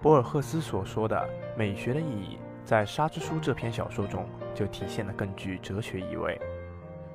[0.01, 1.25] 博尔赫斯所说的
[1.57, 6.37] 美学的意义，在《沙之书》这篇小说中就体现得更具哲学意味。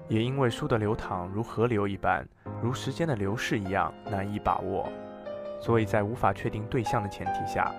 [0.09, 2.27] 也因为书的流淌如河流一般，
[2.63, 4.89] 如时间的流逝一样难以把握，
[5.61, 7.73] 所以在无法确定对象的前提下，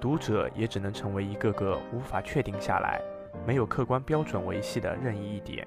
[0.00, 3.00] 读者也只能成为一个个无法确定下来。
[3.46, 5.66] 没有客观标准维系的任意一点，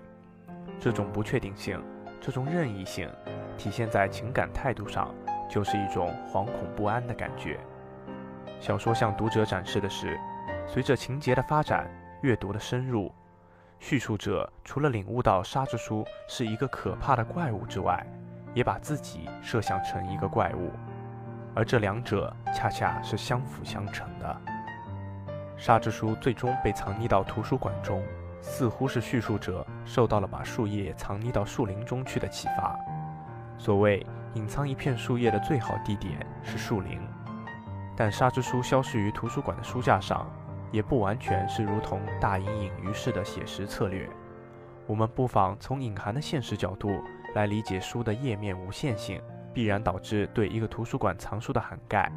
[0.80, 1.82] 这种不确定性，
[2.21, 3.10] 这种任意性，
[3.58, 5.10] 体现在情感态度上，
[5.49, 7.60] 就是一种惶恐不安的感觉。
[8.60, 10.19] 小说向读者展示的是，
[10.67, 11.89] 随着情节的发展，
[12.21, 13.12] 阅读的深入，
[13.86, 18.02] 叙述者除了领悟到沙之书是一个可怕的怪物之外，
[18.54, 20.72] 也把自己设想成一个怪物，
[21.54, 24.41] 而这两者恰恰是相辅相成的。
[25.58, 28.02] 沙之书最终被藏匿到图书馆中，
[28.41, 32.80] 似乎是叙述者受到了把树叶藏匿到树林中去的启发。
[33.58, 37.02] 所谓隐藏一片树叶的最好地点是树林，
[37.98, 40.26] 但沙之书消失于图书馆的书架上，
[40.73, 44.09] 也不完全是如同大隐隐于市的写实策略。
[44.86, 46.89] 我们不妨从隐含的现实角度
[47.33, 49.21] 来理解书的页面无限性，
[49.53, 52.12] 必然导致对一个图书馆藏书的涵盖，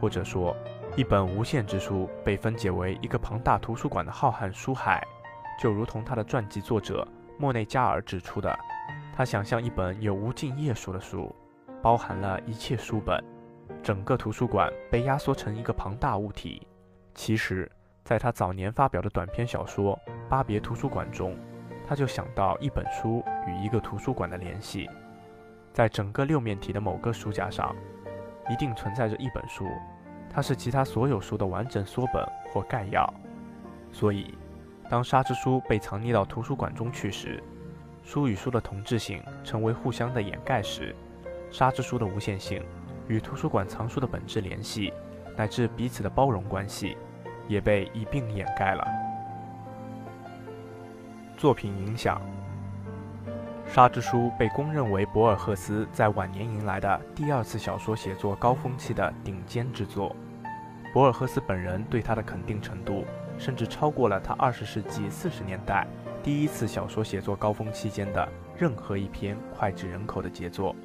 [0.00, 0.56] 或者说。
[0.94, 5.02] 一本无限之书被分解为一个庞大图书馆的浩瀚书海，
[5.58, 8.58] 就如同他的传记作者莫内加尔指出的，
[9.16, 11.34] 他想象一本有无尽页数的书，
[11.80, 13.24] 包含了一切书本，
[13.82, 16.66] 整个图书馆被压缩成一个庞大物体。
[17.14, 17.72] 其实，
[18.04, 19.96] 在他早年发表的短篇小说
[20.28, 21.36] 《巴别图书馆》中，
[21.86, 24.90] 他就想到一本书与一个图书馆的联系，
[25.72, 27.74] 在整个六面体的某个书架上，
[28.50, 29.66] 一定存在着一本书。
[30.34, 33.06] 它是其他所有书的完整缩本或概要，
[33.92, 34.34] 所以，
[34.88, 37.42] 当沙之书被藏匿到图书馆中去时，
[38.02, 40.96] 书与书的同质性成为互相的掩盖时，
[41.50, 42.64] 沙之书的无限性
[43.08, 44.92] 与图书馆藏书的本质联系，
[45.36, 46.96] 乃至彼此的包容关系，
[47.48, 48.86] 也被一并掩盖了。
[51.36, 52.20] 作品影响，
[53.74, 60.14] 《沙之书》被公认为博尔赫斯在晚年迎来的第二次小说写作高峰期的顶尖之作。
[60.92, 63.04] 博尔赫斯本人对他的肯定程度，
[63.38, 65.86] 甚至超过了他二十世纪四十年代
[66.22, 70.76] 第一次小说写作高峰期间的任何一篇脍炙人口的杰作。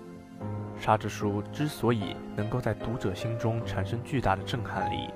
[0.83, 5.09] 《沙之书》之所以能够在读者心中产生巨大的震撼力，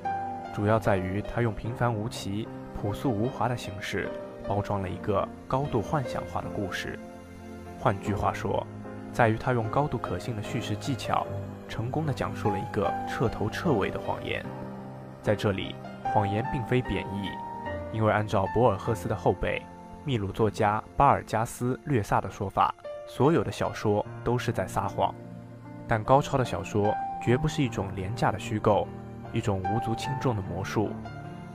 [0.53, 4.09] 主要在于他用平凡无奇、朴素无华的形式，
[4.47, 6.99] 包装了一个高度幻想化的故事。
[7.79, 8.65] 换句话说，
[9.13, 11.25] 在于他用高度可信的叙事技巧，
[11.69, 14.45] 成功的讲述了一个彻头彻尾的谎言。
[15.21, 17.29] 在这里，谎言并非贬义，
[17.93, 19.61] 因为按照博尔赫斯的后辈、
[20.03, 22.75] 秘鲁作家巴尔加斯·略萨的说法，
[23.07, 25.15] 所有的小说都是在撒谎。
[25.87, 26.93] 但高超的小说
[27.23, 28.87] 绝不是一种廉价的虚构，
[29.33, 30.89] 一种无足轻重的魔术，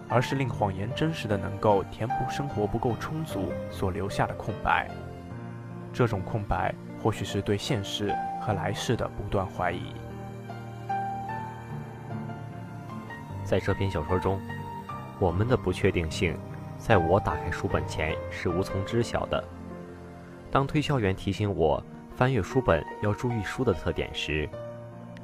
[0.08, 4.88] 而是令谎言真实的能够填补生活不够充足所留下的空白。
[5.92, 9.92] 这种空白，或许是对现实和来世的不断怀疑。
[13.44, 14.40] 在这篇小说中，
[15.18, 16.36] 我们的不确定性，
[16.78, 19.42] 在我打开书本前是无从知晓的。
[20.50, 21.82] 当推销员提醒我
[22.14, 24.48] 翻阅书本要注意书的特点时，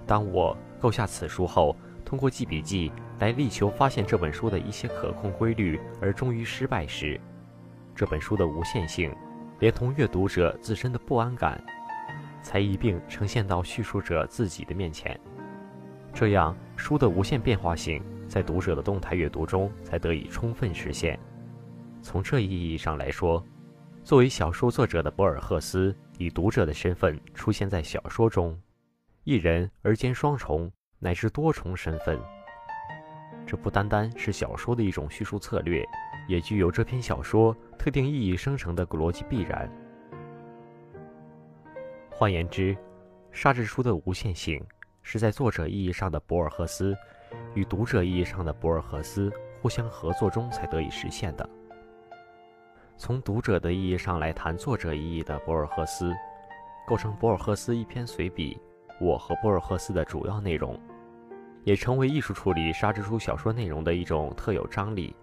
[0.07, 1.77] 当我购下此书后，
[2.13, 7.19] 通过记笔记来力求发现这本书的一些可控规律，而终于失败时，
[7.95, 9.11] 这本书的无限性，
[9.61, 11.59] 连同阅读者自身的不安感，
[12.43, 15.19] 才一并呈现到叙述者自己的面前。
[16.13, 21.19] 这样，书的无限变化性在读者的动态阅读中才得以充分实现。
[22.03, 23.43] 从这意义上来说，
[24.05, 28.61] 作为小说作者的博尔赫斯以读者的身份出现在小说中，
[29.25, 30.71] 一人而兼双重
[31.03, 32.19] 乃至多重身份。
[33.45, 35.85] 这不单单是小说的一种叙述策略，
[36.29, 39.69] 也具有这篇小说特定意义生成的逻辑必然。
[42.11, 42.77] 换言之，
[43.33, 44.65] 沙之书的无限性。
[45.05, 46.97] 是在作者意义上的博尔赫斯
[47.55, 51.51] 与读者意义上的博尔赫斯互相合作中才得以实现的。
[52.97, 56.15] 从读者的意义上来谈作者意义的博尔赫斯，
[56.87, 58.57] 构成博尔赫斯一篇随笔
[59.05, 60.79] 《我和博尔赫斯》的主要内容，
[61.65, 65.15] 也成为艺术处理沙之书小说内容的一种特有张力。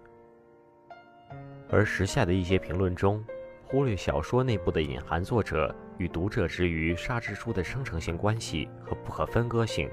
[1.68, 3.24] 而时下的一些评论中，
[3.66, 5.74] 忽略小说内部的隐含作者。
[5.98, 9.86] 与读者之于沙之书的生成性关系和不可分割性，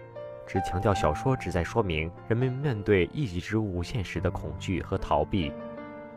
[0.48, 5.52] 只强调小说旨在说明人们面对一己之无限时的恐惧和逃避，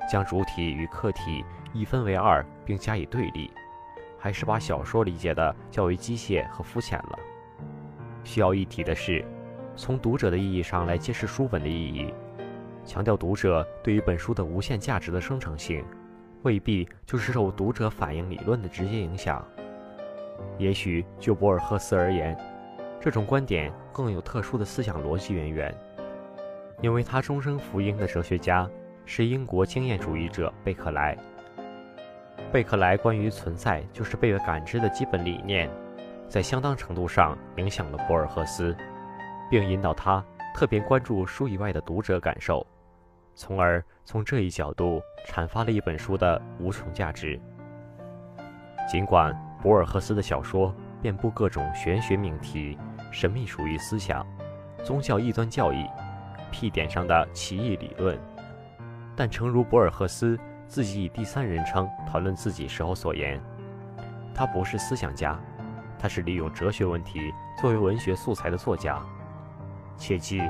[0.09, 3.51] 将主体与客体一分为二并加以对立，
[4.16, 7.18] 还是把小说理解的较为机械和肤浅了。
[8.22, 9.24] 需要一提的是，
[9.76, 12.12] 从读者的意义上来揭示书本的意义，
[12.84, 15.84] 强调读者对于本书的无限价值的生成性，
[16.42, 19.44] 未必就是受读者反应理论的直接影响。
[20.58, 22.36] 也许就博尔赫斯而言，
[23.00, 25.74] 这种观点更有特殊的思想逻辑渊源，
[26.82, 28.68] 因为他终生服膺的哲学家
[29.04, 31.16] 是英国经验主义者贝克莱。
[32.52, 35.70] 贝克莱关于存在就是被感知的基本理念，
[36.28, 38.76] 在相当程度上影响了博尔赫斯，
[39.51, 40.24] 并引导他
[40.55, 42.66] 特别关注书以外的读者感受，
[43.34, 47.38] 从而从这一角度阐发了一本书的无穷价值。
[48.88, 49.36] 尽管。
[49.62, 52.78] 博尔赫斯的小说遍布各种玄学命题、
[53.11, 54.26] 神秘主义思想、
[54.82, 55.84] 宗教异端教义、
[56.51, 58.18] 屁点上的奇异理论，
[59.14, 63.38] 但诚如博尔赫斯自己以第三人称谈论自己时候所言，
[64.34, 65.38] 他不是思想家，
[65.98, 67.30] 他是利用哲学问题
[67.61, 68.98] 作为文学素材的作家。
[70.01, 70.40] 切记，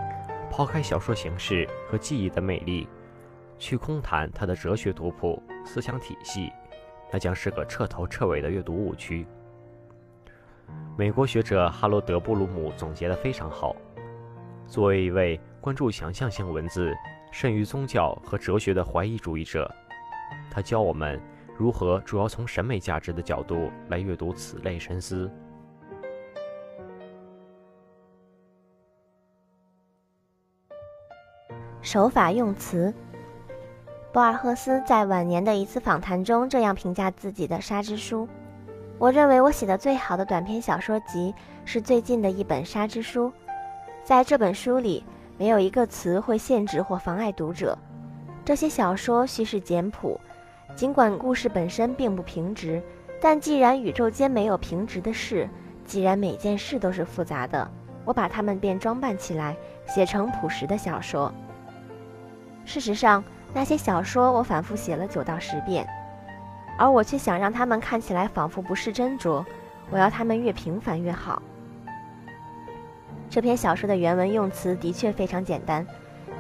[0.49, 2.89] 抛开小说形式和记忆的魅力，
[3.59, 6.53] 去空谈他的哲学图谱、思想体系。
[7.13, 9.27] 那将是个彻头彻尾的阅读误区。
[10.97, 13.75] 美国学者哈罗德·布鲁姆总结得非常好。
[14.69, 16.95] 作为一位关注想象性文字
[17.33, 19.69] 甚于宗教和哲学的怀疑主义者，
[20.53, 21.21] 他教我们
[21.59, 25.29] 如何主要从审美价值的角度来阅读此类深思。
[31.83, 32.93] 手法用词。
[34.13, 38.27] 博尔赫斯在晚年的一次访谈中这样评价自己的《沙之书》
[38.99, 43.29] ：“我认为我写的最好的短篇小说集是最近的一本《沙之书》。
[44.03, 45.05] 在这本书里，
[45.39, 47.79] 没有一个词会限制或妨碍读者。
[48.45, 50.21] 这些小说叙事简朴，
[50.75, 52.83] 尽管故事本身并不平直，
[53.21, 55.49] 但既然宇宙间没有平直的事，
[55.85, 57.71] 既然每件事都是复杂的，
[58.05, 59.57] 我把它们便装扮起来，
[59.87, 61.33] 写成朴实的小说。
[62.71, 65.85] 事实上。”那些小说我反复写了九到十遍，
[66.79, 69.45] 而我却想让他们看起来仿佛不是斟酌。
[69.91, 71.43] 我要他们越平凡越好。
[73.29, 75.85] 这篇小说的原文用词的确非常简单，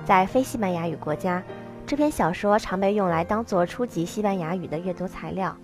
[0.04, 1.42] 在非西班牙语国家，
[1.84, 5.56] 这篇小说常被用来当做初级西班牙语的阅读材料。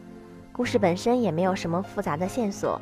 [0.51, 2.81] 故事本身也没有什么复杂的线索，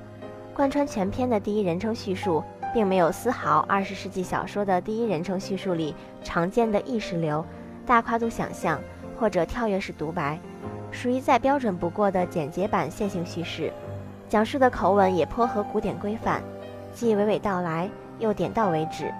[0.54, 7.44] 贯穿全篇的第一人称叙述，并没有丝毫二十世纪小说的第一人称叙述里常见的意识流。
[7.86, 8.80] 大跨度想象
[9.18, 10.38] 或者跳跃式独白，
[10.90, 13.72] 属于再标准不过的简洁版线性叙事，
[14.28, 16.42] 讲述的口吻也颇合古典规范，
[16.92, 19.12] 既娓娓道来又点到为止，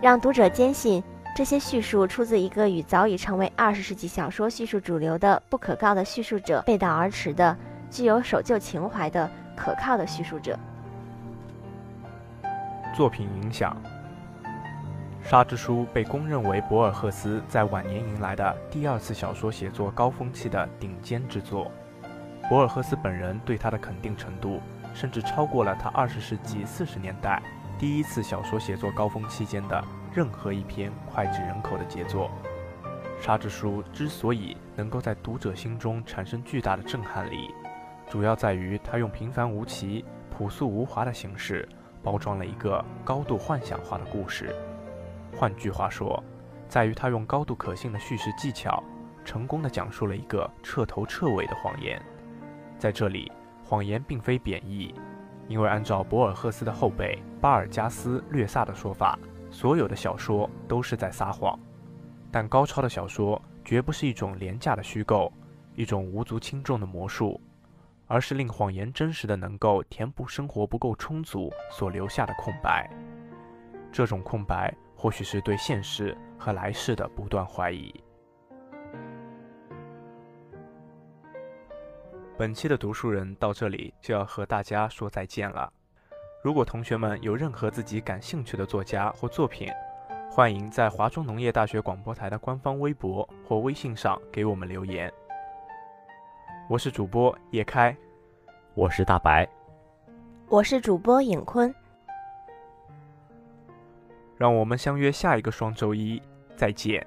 [0.00, 1.02] 让读者坚信
[1.34, 7.56] 这些叙述出自一个与早已成为二十世纪小说叙述主流的不可告的叙述者背道而驰的
[7.90, 10.58] 具有守旧情怀的可靠的叙述者。
[12.94, 13.76] 作品影响。
[15.28, 21.68] 《沙之书》被公认为博尔赫斯在晚年迎来的第二次小说写作高峰期的顶尖之作。
[22.48, 24.60] 博尔赫斯本人对他的肯定程度，
[24.94, 27.42] 甚至超过了他二十世纪四十年代
[27.76, 29.82] 第一次小说写作高峰期间的
[30.14, 32.30] 任何一篇脍炙人口的杰作。
[33.24, 37.52] 《沙之书》之所以能够在读者心中产生巨大的震撼力，
[38.08, 41.68] 主要在于他用平凡无奇、朴素无华的形式，
[42.00, 44.54] 包装了一个高度幻想化的故事。
[45.36, 46.22] 换句话说，
[46.66, 48.82] 在于他用高度可信的叙事技巧，
[49.22, 52.00] 成功的讲述了一个彻头彻尾的谎言。
[52.78, 53.30] 在这里，
[53.62, 54.94] 谎言并非贬义，
[55.46, 59.18] 因为按照博尔赫斯的后辈巴尔加斯略萨的说法，
[59.50, 61.58] 所有的小说都是在撒谎。
[62.32, 65.30] 但高超的小说绝不是一种廉价的虚构，
[65.74, 67.38] 一种无足轻重的魔术，
[68.06, 72.90] 而是令谎言真实的能够填补生活不够充足所留下的空白。
[73.92, 77.94] 这种空白，或许是对现实和来世的不断怀疑。
[82.38, 85.72] 本期的读书人到这里就要和大家说再见了。
[86.42, 89.68] 如果同学们有任何自己感兴趣的作家或作品，
[90.30, 95.12] 欢迎在华中农业大学广播台的官方微博或微信上给我们留言。
[96.68, 97.96] 我是主播叶开，
[98.74, 99.48] 我是大白，
[100.48, 101.74] 我是主播尹坤。
[104.36, 106.20] 让我们相约下一个双周一，
[106.56, 107.06] 再见。